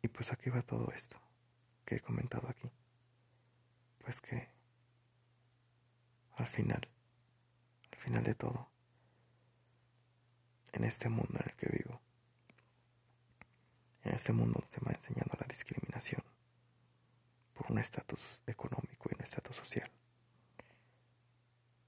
Y 0.00 0.08
pues 0.08 0.32
aquí 0.32 0.48
va 0.48 0.62
todo 0.62 0.90
esto 0.92 1.20
que 1.84 1.96
he 1.96 2.00
comentado 2.00 2.48
aquí. 2.48 2.70
Pues 3.98 4.22
que 4.22 4.48
al 6.36 6.46
final, 6.46 6.88
al 7.92 7.98
final 7.98 8.24
de 8.24 8.34
todo, 8.34 8.70
en 10.72 10.84
este 10.84 11.10
mundo 11.10 11.38
en 11.40 11.50
el 11.50 11.56
que 11.56 11.68
vivo. 11.68 12.00
En 14.04 14.14
este 14.14 14.32
mundo 14.32 14.64
se 14.68 14.80
me 14.80 14.92
ha 14.92 14.94
enseñado 14.94 15.32
la 15.38 15.46
discriminación 15.46 16.22
por 17.58 17.72
un 17.72 17.78
estatus 17.80 18.40
económico 18.46 19.08
y 19.10 19.16
un 19.16 19.22
estatus 19.22 19.56
social, 19.56 19.90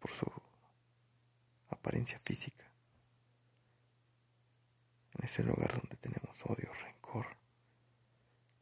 por 0.00 0.10
su 0.10 0.26
apariencia 1.68 2.18
física. 2.24 2.64
En 5.14 5.24
ese 5.24 5.44
lugar 5.44 5.72
donde 5.72 5.96
tenemos 5.96 6.44
odio, 6.44 6.72
rencor, 6.72 7.26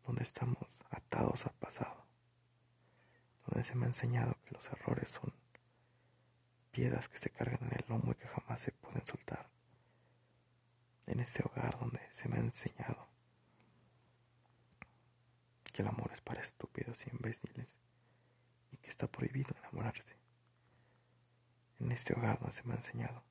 donde 0.06 0.22
estamos 0.22 0.82
atados 0.90 1.46
al 1.46 1.54
pasado, 1.54 2.04
donde 3.46 3.64
se 3.64 3.74
me 3.74 3.84
ha 3.84 3.88
enseñado 3.88 4.36
que 4.44 4.54
los 4.54 4.68
errores 4.68 5.08
son 5.08 5.32
piedras 6.70 7.08
que 7.08 7.16
se 7.16 7.30
cargan 7.30 7.70
en 7.70 7.78
el 7.78 7.84
lomo 7.88 8.12
y 8.12 8.16
que 8.16 8.28
jamás 8.28 8.60
se 8.60 8.72
pueden 8.72 9.04
soltar. 9.06 9.48
En 11.06 11.20
este 11.20 11.42
hogar 11.42 11.78
donde 11.78 12.06
se 12.10 12.28
me 12.28 12.36
ha 12.36 12.40
enseñado 12.40 13.08
que 15.72 15.80
el 15.82 15.88
amor 15.88 16.07
estúpidos 16.48 17.06
y 17.06 17.10
imbéciles 17.10 17.74
y 18.70 18.76
que 18.78 18.90
está 18.90 19.06
prohibido 19.06 19.54
enamorarse. 19.58 20.16
En 21.78 21.92
este 21.92 22.14
hogar 22.14 22.38
donde 22.40 22.54
se 22.54 22.64
me 22.64 22.74
ha 22.74 22.76
enseñado 22.76 23.22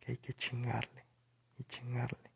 que 0.00 0.12
hay 0.12 0.18
que 0.18 0.32
chingarle 0.34 1.04
y 1.58 1.64
chingarle 1.64 2.30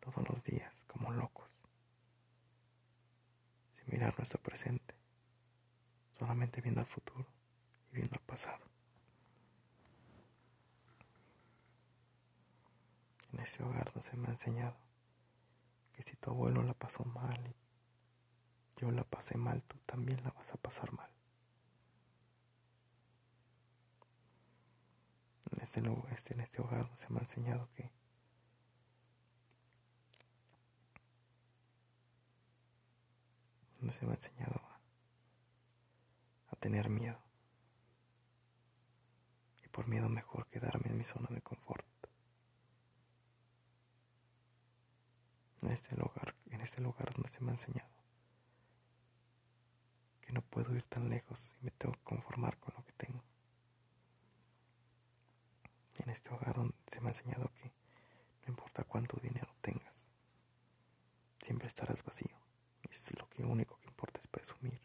todos 0.00 0.28
los 0.28 0.44
días 0.44 0.72
como 0.86 1.10
locos, 1.12 1.50
sin 3.72 3.84
mirar 3.88 4.16
nuestro 4.18 4.40
presente, 4.40 4.94
solamente 6.18 6.60
viendo 6.60 6.80
al 6.80 6.86
futuro 6.86 7.26
y 7.90 7.96
viendo 7.96 8.14
al 8.16 8.24
pasado. 8.24 8.72
en 13.32 13.40
este 13.40 13.62
hogar 13.62 13.84
donde 13.92 14.08
se 14.08 14.16
me 14.16 14.28
ha 14.28 14.32
enseñado 14.32 14.76
si 16.02 16.16
tu 16.16 16.30
abuelo 16.30 16.62
la 16.62 16.74
pasó 16.74 17.04
mal 17.04 17.46
y 17.46 18.80
yo 18.80 18.90
la 18.90 19.04
pasé 19.04 19.36
mal, 19.38 19.62
tú 19.64 19.78
también 19.86 20.22
la 20.24 20.30
vas 20.30 20.52
a 20.52 20.56
pasar 20.56 20.92
mal. 20.92 21.10
En 25.50 25.60
este, 25.60 25.82
este, 26.10 26.34
en 26.34 26.40
este 26.40 26.62
hogar 26.62 26.90
se 26.96 27.10
me 27.10 27.18
ha 27.18 27.22
enseñado 27.22 27.68
que 27.74 27.90
donde 33.78 33.92
se 33.94 34.06
me 34.06 34.12
ha 34.12 34.14
enseñado 34.14 34.54
a, 34.54 34.80
a 36.48 36.56
tener 36.56 36.88
miedo. 36.88 37.20
Y 39.64 39.68
por 39.68 39.88
miedo 39.88 40.08
mejor 40.08 40.46
quedarme 40.46 40.90
en 40.90 40.98
mi 40.98 41.04
zona 41.04 41.28
de 41.30 41.42
confort. 41.42 41.91
En 45.62 45.70
este 45.70 45.96
lugar, 45.96 46.34
en 46.50 46.60
este 46.60 46.82
lugar 46.82 47.12
donde 47.12 47.30
se 47.30 47.40
me 47.40 47.50
ha 47.50 47.54
enseñado 47.54 47.90
que 50.20 50.32
no 50.32 50.42
puedo 50.42 50.74
ir 50.74 50.84
tan 50.84 51.08
lejos 51.08 51.56
y 51.60 51.64
me 51.64 51.70
tengo 51.72 51.94
que 51.94 52.04
conformar 52.04 52.58
con 52.58 52.74
lo 52.76 52.84
que 52.84 52.92
tengo. 52.92 53.22
En 55.98 56.10
este 56.10 56.30
hogar 56.30 56.54
donde 56.54 56.74
se 56.86 57.00
me 57.00 57.08
ha 57.08 57.12
enseñado 57.12 57.50
que 57.54 57.72
no 58.42 58.48
importa 58.48 58.84
cuánto 58.84 59.18
dinero 59.20 59.54
tengas, 59.60 60.06
siempre 61.40 61.68
estarás 61.68 62.02
vacío. 62.04 62.36
Y 62.82 63.42
lo 63.42 63.48
único 63.48 63.78
que 63.78 63.86
importa 63.86 64.20
es 64.20 64.26
presumir 64.26 64.80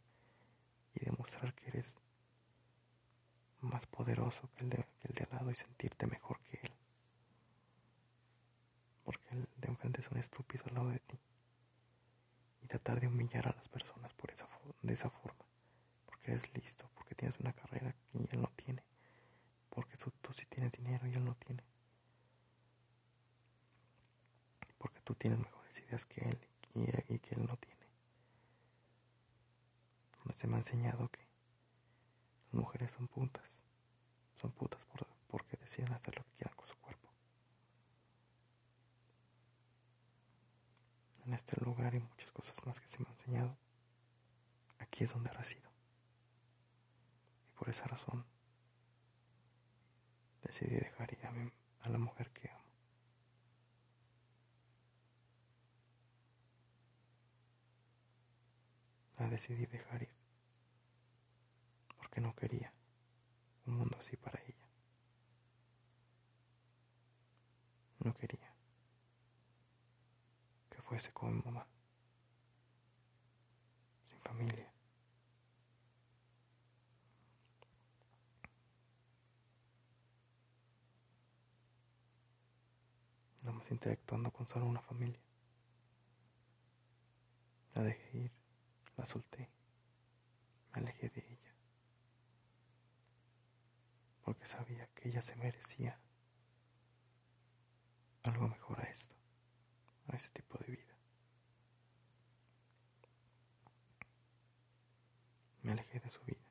y 0.94 1.06
demostrar 1.06 1.54
que 1.54 1.68
eres 1.68 1.98
más 3.62 3.86
poderoso 3.86 4.50
que 4.56 4.64
el 4.66 4.70
que 4.70 5.08
el 5.08 5.14
de 5.14 5.24
al 5.24 5.38
lado 5.38 5.52
y 5.52 5.56
sentirte 5.56 6.08
mejor 6.08 6.40
que 6.40 6.60
él. 6.62 6.77
Porque 9.08 9.24
el, 9.32 9.48
de 9.56 9.70
enfrente 9.70 10.02
es 10.02 10.12
un 10.12 10.18
estúpido 10.18 10.66
al 10.68 10.76
lado 10.76 10.90
de 10.90 11.00
ti. 11.00 11.18
Y 12.62 12.68
tratar 12.68 13.00
de 13.00 13.08
humillar 13.08 13.48
a 13.48 13.56
las 13.56 13.70
personas 13.70 14.14
por 14.16 14.30
esa, 14.32 14.50
de 14.82 14.94
esa 14.94 15.10
forma. 15.10 15.46
Porque 16.06 16.32
eres 16.32 16.54
listo, 16.54 16.90
porque 16.94 17.16
tienes 17.16 17.40
una 17.40 17.54
carrera 17.54 17.96
y 18.14 18.18
él 18.36 18.42
no 18.42 18.52
tiene. 18.58 18.84
Porque 19.70 19.96
tú 19.96 20.34
sí 20.34 20.46
tienes 20.48 20.74
dinero 20.74 21.08
y 21.08 21.14
él 21.14 21.24
no 21.24 21.36
tiene. 21.36 21.64
Porque 24.78 25.00
tú 25.00 25.16
tienes 25.16 25.40
mejores 25.40 25.80
ideas 25.80 26.06
que 26.06 26.28
él 26.28 26.38
y, 26.74 27.20
que 27.20 27.36
él 27.36 27.46
no 27.46 27.56
tiene. 27.56 27.88
Donde 30.18 30.36
se 30.36 30.48
me 30.48 30.56
ha 30.56 30.60
enseñado 30.60 31.08
que 31.08 31.26
las 32.44 32.54
mujeres 32.56 32.92
son 32.92 33.08
putas. 33.08 33.62
Son 34.42 34.52
putas 34.52 34.86
porque 35.30 35.56
deciden 35.56 35.94
hacer 35.94 36.18
lo 36.18 36.26
que 36.26 36.32
quieran 36.32 36.58
con 36.58 36.66
su 36.66 36.76
cuerpo. 36.76 36.97
En 41.28 41.34
este 41.34 41.60
lugar 41.60 41.94
y 41.94 42.00
muchas 42.00 42.32
cosas 42.32 42.56
más 42.66 42.80
que 42.80 42.88
se 42.88 43.00
me 43.00 43.06
han 43.06 43.12
enseñado, 43.12 43.58
aquí 44.80 45.04
es 45.04 45.12
donde 45.12 45.30
resido. 45.34 45.70
Y 47.50 47.52
por 47.52 47.70
esa 47.70 47.84
razón 47.86 48.26
decidí 50.42 50.76
dejar 50.78 51.12
ir 51.12 51.26
a, 51.26 51.34
a 51.82 51.90
la 51.90 51.98
mujer 51.98 52.32
que 52.32 52.50
amo. 52.50 52.64
La 59.18 59.28
decidí 59.28 59.66
dejar 59.66 60.04
ir 60.04 60.16
porque 61.98 62.22
no 62.22 62.34
quería 62.38 62.72
un 63.66 63.76
mundo 63.76 63.98
así 64.00 64.16
para 64.16 64.42
ella. 64.44 64.66
No 68.00 68.14
quería 68.14 68.40
que 68.40 68.57
fuese 70.88 71.12
como 71.12 71.32
mi 71.34 71.42
mamá, 71.42 71.68
sin 74.08 74.20
familia. 74.22 74.72
Nada 83.42 83.52
más 83.58 83.70
interactuando 83.70 84.32
con 84.32 84.48
solo 84.48 84.66
una 84.66 84.82
familia. 84.82 85.20
La 87.74 87.84
dejé 87.84 88.18
ir, 88.18 88.32
la 88.96 89.06
solté, 89.06 89.50
me 90.72 90.80
alejé 90.80 91.10
de 91.10 91.20
ella, 91.20 91.54
porque 94.24 94.46
sabía 94.46 94.88
que 94.96 95.10
ella 95.10 95.22
se 95.22 95.36
merecía 95.36 96.00
algo 98.24 98.48
mejor 98.48 98.80
a 98.80 98.84
esto, 98.84 99.17
a 100.08 100.16
este 100.16 100.30
tipo 100.30 100.58
de 100.60 100.68
vida. 100.68 100.98
Me 105.64 105.72
alejé 105.74 106.00
de 106.00 106.10
su 106.10 106.24
vida. 106.24 106.46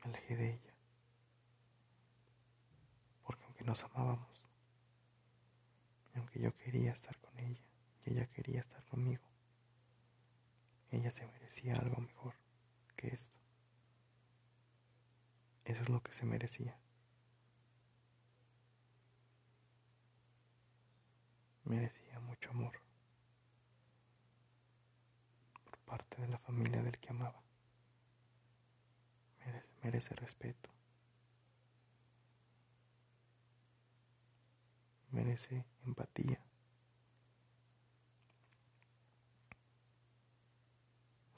Me 0.00 0.10
alejé 0.10 0.36
de 0.36 0.54
ella. 0.54 0.74
Porque 3.24 3.44
aunque 3.44 3.64
nos 3.64 3.84
amábamos, 3.84 4.42
y 6.14 6.18
aunque 6.18 6.40
yo 6.40 6.56
quería 6.56 6.92
estar 6.92 7.18
con 7.20 7.38
ella, 7.38 7.62
y 8.04 8.12
ella 8.12 8.26
quería 8.28 8.60
estar 8.60 8.82
conmigo, 8.86 9.24
ella 10.90 11.12
se 11.12 11.26
merecía 11.26 11.74
algo 11.74 12.00
mejor 12.00 12.34
que 12.96 13.08
esto. 13.08 13.36
Eso 15.64 15.82
es 15.82 15.90
lo 15.90 16.02
que 16.02 16.12
se 16.14 16.24
merecía. 16.24 16.78
Merecía 21.68 22.18
mucho 22.20 22.50
amor 22.50 22.72
por 25.64 25.78
parte 25.80 26.22
de 26.22 26.28
la 26.28 26.38
familia 26.38 26.82
del 26.82 26.98
que 26.98 27.10
amaba. 27.10 27.42
Merece, 29.44 29.72
merece 29.82 30.14
respeto. 30.14 30.70
Merece 35.10 35.66
empatía. 35.84 36.42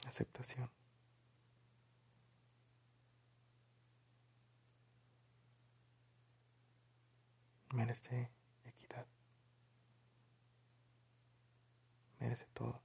Aceptación. 0.07 0.69
Merece 7.73 8.29
merece 12.21 12.45
todo. 12.53 12.79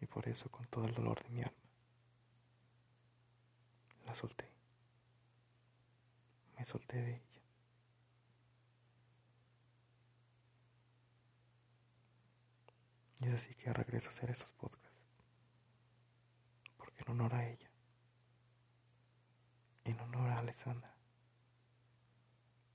Y 0.00 0.06
por 0.06 0.28
eso, 0.28 0.50
con 0.50 0.64
todo 0.66 0.84
el 0.84 0.94
dolor 0.94 1.22
de 1.22 1.30
mi 1.30 1.40
alma, 1.40 1.52
la 4.04 4.14
solté. 4.14 4.52
Me 6.56 6.64
solté 6.64 7.00
de 7.00 7.14
ella. 7.14 7.42
Y 13.20 13.28
es 13.28 13.34
así 13.34 13.54
que 13.54 13.72
regreso 13.72 14.08
a 14.08 14.10
hacer 14.10 14.30
estos 14.30 14.52
podcasts. 14.52 15.02
Porque 16.76 17.02
en 17.02 17.12
honor 17.12 17.34
a 17.34 17.48
ella, 17.48 17.70
en 19.84 20.00
honor 20.00 20.30
a 20.30 20.36
Alessandra, 20.36 20.94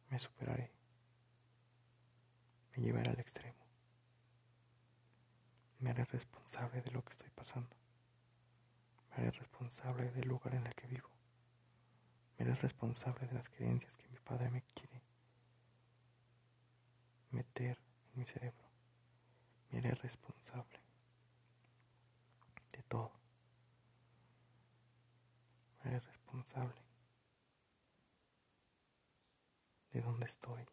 me 0.09 0.19
superaré. 0.19 0.71
Me 2.71 2.83
llevaré 2.83 3.11
al 3.11 3.19
extremo 3.19 3.62
me 5.83 5.89
haré 5.89 6.05
responsable 6.05 6.81
de 6.81 6.91
lo 6.91 7.03
que 7.03 7.11
estoy 7.11 7.29
pasando. 7.31 7.75
Me 9.09 9.15
haré 9.17 9.31
responsable 9.31 10.11
del 10.11 10.29
lugar 10.29 10.55
en 10.55 10.65
el 10.65 10.73
que 10.73 10.87
vivo. 10.87 11.09
Me 12.37 12.45
haré 12.45 12.55
responsable 12.55 13.27
de 13.27 13.33
las 13.33 13.49
creencias 13.49 13.97
que 13.97 14.07
mi 14.07 14.17
padre 14.19 14.49
me 14.49 14.61
quiere 14.61 15.01
meter 17.31 17.77
en 18.13 18.19
mi 18.19 18.25
cerebro. 18.25 18.65
Me 19.71 19.79
haré 19.79 19.93
responsable 19.95 20.79
de 22.71 22.81
todo. 22.83 23.11
Me 25.83 25.89
haré 25.89 25.99
responsable 25.99 26.81
de 29.91 30.01
dónde 30.01 30.27
estoy. 30.27 30.65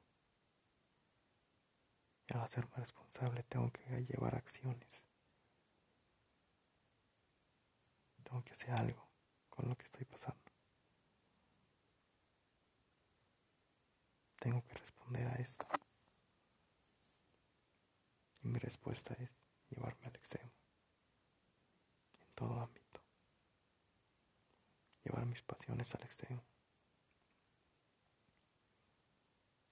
Al 2.30 2.42
hacerme 2.42 2.76
responsable 2.76 3.42
tengo 3.42 3.72
que 3.72 4.04
llevar 4.04 4.36
acciones. 4.36 5.04
Tengo 8.22 8.44
que 8.44 8.52
hacer 8.52 8.70
algo 8.78 9.10
con 9.48 9.68
lo 9.68 9.76
que 9.76 9.84
estoy 9.84 10.04
pasando. 10.04 10.52
Tengo 14.38 14.64
que 14.64 14.74
responder 14.74 15.26
a 15.26 15.34
esto. 15.34 15.66
Y 18.42 18.48
mi 18.48 18.60
respuesta 18.60 19.14
es 19.14 19.36
llevarme 19.68 20.06
al 20.06 20.14
extremo. 20.14 20.52
En 22.20 22.32
todo 22.34 22.60
ámbito. 22.60 23.00
Llevar 25.02 25.26
mis 25.26 25.42
pasiones 25.42 25.92
al 25.96 26.02
extremo. 26.04 26.44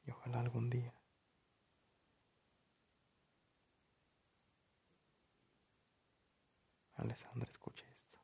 Y 0.04 0.10
ojalá 0.10 0.40
algún 0.40 0.68
día 0.68 0.97
Alessandra 6.98 7.48
escuche 7.48 7.88
esto. 7.92 8.18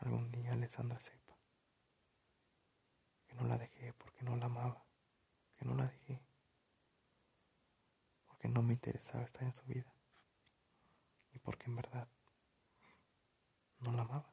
Algún 0.00 0.32
día 0.32 0.52
Alessandra 0.52 0.98
sepa 0.98 1.36
que 3.26 3.34
no 3.34 3.46
la 3.46 3.58
dejé 3.58 3.92
porque 3.92 4.22
no 4.22 4.36
la 4.36 4.46
amaba, 4.46 4.82
que 5.58 5.64
no 5.66 5.74
la 5.74 5.86
dejé 5.86 6.20
porque 8.26 8.48
no 8.48 8.62
me 8.62 8.74
interesaba 8.74 9.24
estar 9.24 9.42
en 9.42 9.54
su 9.54 9.64
vida 9.64 9.92
y 11.32 11.38
porque 11.38 11.66
en 11.66 11.76
verdad 11.76 12.08
no 13.80 13.92
la 13.92 14.02
amaba, 14.02 14.32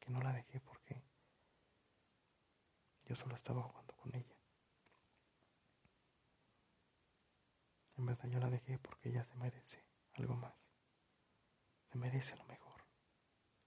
que 0.00 0.10
no 0.10 0.22
la 0.22 0.32
dejé 0.32 0.60
porque 0.60 1.02
yo 3.04 3.14
solo 3.14 3.34
estaba 3.34 3.62
jugando 3.62 3.94
con 3.96 4.14
ella. 4.14 4.31
En 8.02 8.06
verdad 8.06 8.28
yo 8.28 8.40
la 8.40 8.50
dejé 8.50 8.80
porque 8.80 9.10
ella 9.10 9.22
se 9.22 9.36
merece 9.36 9.86
algo 10.14 10.34
más. 10.34 10.68
Se 11.88 11.96
merece 11.96 12.34
lo 12.34 12.42
mejor. 12.46 12.82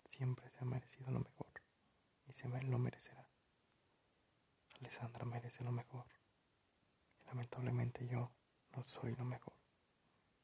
Siempre 0.04 0.50
se 0.50 0.58
ha 0.60 0.66
merecido 0.66 1.10
lo 1.10 1.22
mejor 1.22 1.64
y 2.28 2.34
se 2.34 2.50
lo 2.50 2.78
merecerá. 2.78 3.30
Alessandra 4.82 5.24
merece 5.24 5.64
lo 5.64 5.72
mejor. 5.72 6.08
Y 7.22 7.28
lamentablemente 7.28 8.06
yo 8.10 8.30
no 8.76 8.84
soy 8.84 9.16
lo 9.16 9.24
mejor. 9.24 9.56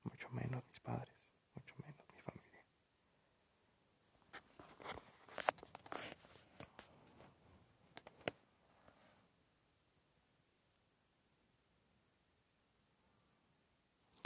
Mucho 0.03 0.29
menos 0.29 0.65
mis 0.67 0.79
padres, 0.79 1.29
mucho 1.53 1.75
menos 1.85 2.05
mi 2.13 2.21
familia. 2.21 2.41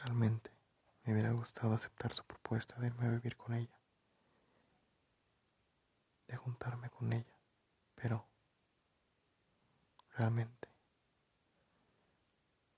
realmente 0.05 0.51
me 1.05 1.13
hubiera 1.13 1.31
gustado 1.31 1.75
aceptar 1.75 2.13
su 2.13 2.23
propuesta 2.25 2.75
de 2.79 2.87
irme 2.87 3.05
a 3.05 3.11
vivir 3.11 3.37
con 3.37 3.53
ella, 3.53 3.77
de 6.27 6.35
juntarme 6.35 6.89
con 6.89 7.13
ella, 7.13 7.37
pero 7.93 8.25
realmente, 10.17 10.67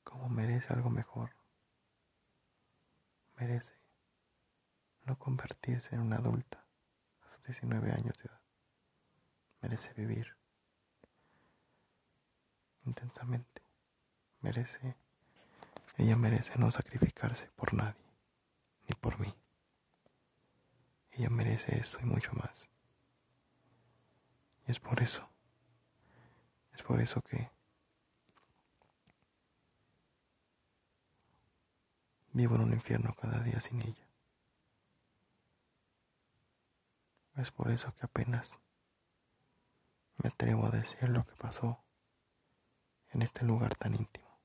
como 0.04 0.28
merece 0.28 0.74
algo 0.74 0.90
mejor, 0.90 1.32
merece 3.38 3.74
no 5.06 5.18
convertirse 5.18 5.96
en 5.96 6.02
una 6.02 6.18
adulta 6.18 6.66
a 7.26 7.30
sus 7.30 7.42
19 7.44 7.94
años 7.94 8.18
de 8.18 8.26
edad, 8.26 8.42
merece 9.62 9.94
vivir 9.94 10.36
intensamente, 12.86 13.62
merece, 14.42 14.98
ella 15.96 16.18
merece 16.18 16.58
no 16.58 16.70
sacrificarse 16.74 17.50
por 17.56 17.74
nadie 17.74 18.07
ni 18.88 18.96
por 18.96 19.20
mí. 19.20 19.34
Ella 21.12 21.30
merece 21.30 21.78
esto 21.78 22.00
y 22.02 22.06
mucho 22.06 22.32
más. 22.34 22.70
Y 24.68 24.72
es 24.72 24.80
por 24.80 25.02
eso, 25.02 25.28
es 26.74 26.84
por 26.84 27.00
eso 27.02 27.22
que 27.22 27.50
vivo 32.34 32.56
en 32.56 32.62
un 32.62 32.74
infierno 32.74 33.16
cada 33.16 33.40
día 33.40 33.60
sin 33.60 33.82
ella. 33.82 34.08
Es 37.36 37.52
por 37.52 37.72
eso 37.72 37.94
que 37.94 38.06
apenas 38.06 38.60
me 40.18 40.30
atrevo 40.30 40.66
a 40.66 40.72
decir 40.72 41.10
lo 41.10 41.24
que 41.26 41.36
pasó 41.36 41.84
en 43.10 43.22
este 43.22 43.46
lugar 43.46 43.76
tan 43.76 43.96
íntimo 43.96 44.40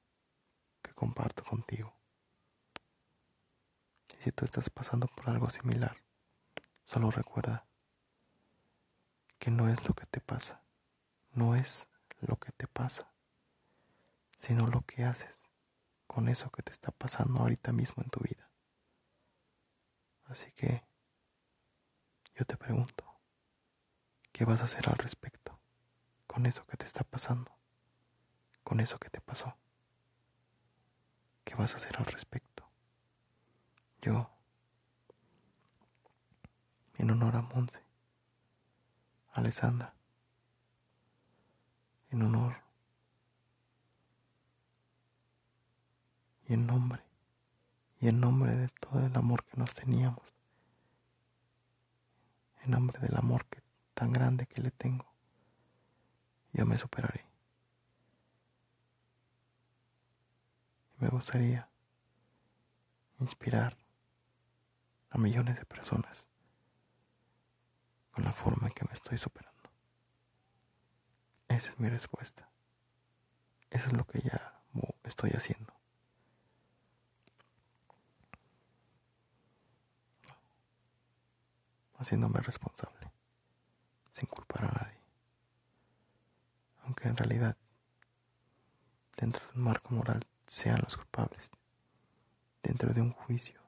que 0.83 0.93
comparto 0.93 1.43
contigo 1.43 2.02
si 4.23 4.31
tú 4.31 4.45
estás 4.45 4.71
pasando 4.71 5.09
por 5.09 5.29
algo 5.29 5.51
similar, 5.51 5.97
solo 6.85 7.11
recuerda 7.11 7.67
que 9.41 9.51
no 9.51 9.69
es 9.69 9.89
lo 9.89 9.95
que 9.95 10.07
te 10.07 10.21
pasa, 10.21 10.63
no 11.33 11.57
es 11.57 11.89
lo 12.21 12.39
que 12.39 12.53
te 12.53 12.69
pasa, 12.69 13.13
sino 14.39 14.69
lo 14.69 14.83
que 14.83 15.05
haces 15.05 15.37
con 16.07 16.29
eso 16.29 16.51
que 16.51 16.63
te 16.63 16.71
está 16.71 16.93
pasando 16.93 17.41
ahorita 17.41 17.73
mismo 17.73 18.01
en 18.05 18.11
tu 18.11 18.21
vida. 18.21 18.49
Así 20.27 20.53
que 20.53 20.85
yo 22.37 22.45
te 22.45 22.57
pregunto, 22.57 23.05
¿qué 24.31 24.45
vas 24.45 24.61
a 24.61 24.67
hacer 24.67 24.89
al 24.89 24.99
respecto 24.99 25.59
con 26.29 26.47
eso 26.47 26.65
que 26.67 26.77
te 26.77 26.87
está 26.87 27.03
pasando, 27.03 27.51
con 28.63 28.79
eso 28.79 29.01
que 29.01 29.11
te 29.11 29.21
pasó? 29.21 29.57
¿Qué 31.43 31.57
vas 31.57 31.75
a 31.75 31.79
hacer 31.79 31.97
al 31.97 32.07
respecto? 32.07 32.52
Yo, 34.03 34.29
en 36.99 37.09
honor 37.09 37.37
a 37.37 37.43
Monse, 37.43 37.81
Alessandra, 39.33 39.95
en 42.11 42.23
honor 42.23 42.57
y 46.49 46.55
en 46.55 46.67
nombre, 46.67 47.01
y 48.01 48.09
en 48.09 48.19
nombre 48.19 48.57
de 48.57 48.69
todo 48.71 49.07
el 49.07 49.17
amor 49.17 49.45
que 49.45 49.57
nos 49.57 49.73
teníamos, 49.73 50.35
en 52.65 52.73
nombre 52.73 52.99
del 52.99 53.17
amor 53.17 53.47
que, 53.47 53.63
tan 53.95 54.13
grande 54.13 54.47
que 54.47 54.63
le 54.63 54.73
tengo, 54.73 55.07
yo 56.53 56.67
me 56.67 56.77
superaré. 56.77 57.25
Y 60.99 61.05
me 61.05 61.09
gustaría 61.09 61.69
inspirar 63.21 63.82
a 65.13 65.19
millones 65.19 65.59
de 65.59 65.67
personas 65.67 66.27
con 68.13 68.25
la 68.25 68.33
forma 68.33 68.69
en 68.69 68.75
que 68.75 68.85
me 68.87 68.95
estoy 68.95 69.19
superando. 69.19 69.53
Esa 71.49 71.71
es 71.71 71.79
mi 71.79 71.89
respuesta. 71.89 72.49
Eso 73.71 73.89
es 73.89 73.93
lo 73.93 74.07
que 74.07 74.21
ya 74.21 74.63
estoy 75.05 75.31
haciendo. 75.31 75.73
Haciéndome 81.99 82.41
responsable, 82.41 83.13
sin 84.13 84.27
culpar 84.27 84.65
a 84.65 84.73
nadie. 84.83 85.01
Aunque 86.85 87.09
en 87.09 87.17
realidad, 87.17 87.57
dentro 89.17 89.47
de 89.47 89.59
un 89.59 89.65
marco 89.65 89.95
moral, 89.95 90.27
sean 90.47 90.81
los 90.83 90.97
culpables, 90.97 91.51
dentro 92.63 92.93
de 92.93 93.01
un 93.03 93.13
juicio, 93.13 93.62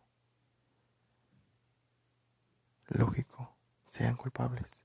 lógico, 2.88 3.56
sean 3.88 4.16
culpables. 4.16 4.82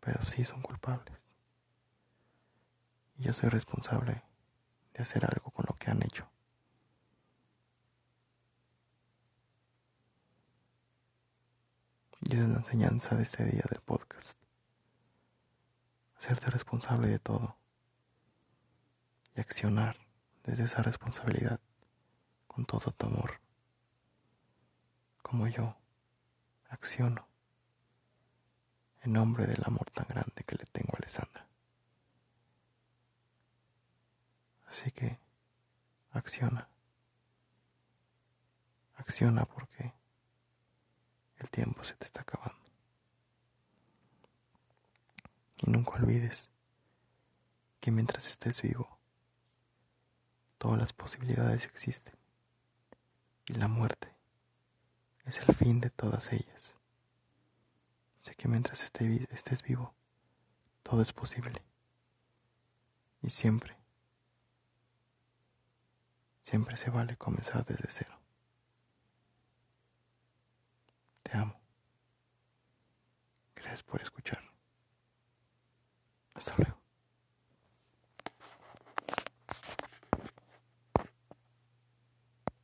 Pero 0.00 0.24
sí 0.24 0.44
son 0.44 0.62
culpables. 0.62 1.18
Y 3.16 3.24
yo 3.24 3.32
soy 3.32 3.48
responsable 3.48 4.22
de 4.92 5.02
hacer 5.02 5.24
algo 5.24 5.50
con 5.50 5.64
lo 5.68 5.74
que 5.76 5.90
han 5.90 6.02
hecho. 6.02 6.28
Y 12.20 12.36
es 12.36 12.48
la 12.48 12.56
enseñanza 12.56 13.16
de 13.16 13.22
este 13.22 13.44
día 13.44 13.64
del 13.70 13.80
podcast. 13.82 14.38
Hacerte 16.16 16.50
responsable 16.50 17.08
de 17.08 17.18
todo. 17.18 17.58
Y 19.36 19.40
accionar 19.40 19.96
desde 20.44 20.64
esa 20.64 20.82
responsabilidad 20.82 21.60
con 22.46 22.64
todo 22.64 22.92
tu 22.92 23.06
amor. 23.06 23.40
Como 25.22 25.48
yo 25.48 25.76
acciono 26.74 27.26
en 29.02 29.12
nombre 29.12 29.46
del 29.46 29.62
amor 29.64 29.90
tan 29.90 30.06
grande 30.08 30.44
que 30.44 30.56
le 30.56 30.64
tengo 30.66 30.92
a 30.94 30.98
Alessandra. 30.98 31.46
Así 34.66 34.90
que 34.90 35.18
acciona. 36.12 36.68
Acciona 38.96 39.44
porque 39.44 39.92
el 41.38 41.50
tiempo 41.50 41.84
se 41.84 41.94
te 41.94 42.04
está 42.04 42.22
acabando. 42.22 42.64
Y 45.62 45.70
nunca 45.70 45.92
olvides 45.92 46.50
que 47.80 47.90
mientras 47.90 48.26
estés 48.26 48.62
vivo, 48.62 48.98
todas 50.58 50.78
las 50.78 50.92
posibilidades 50.92 51.64
existen 51.66 52.14
y 53.46 53.54
la 53.54 53.68
muerte 53.68 54.13
es 55.24 55.38
el 55.38 55.54
fin 55.54 55.80
de 55.80 55.90
todas 55.90 56.32
ellas. 56.32 56.76
Sé 58.20 58.34
que 58.34 58.48
mientras 58.48 58.82
estés 58.82 59.62
vivo, 59.62 59.94
todo 60.82 61.02
es 61.02 61.12
posible. 61.12 61.62
Y 63.22 63.30
siempre, 63.30 63.76
siempre 66.42 66.76
se 66.76 66.90
vale 66.90 67.16
comenzar 67.16 67.64
desde 67.64 67.88
cero. 67.88 68.18
Te 71.22 71.36
amo. 71.36 71.58
Gracias 73.54 73.82
por 73.82 74.02
escuchar. 74.02 74.42
Hasta 76.34 76.54
luego. 76.58 76.83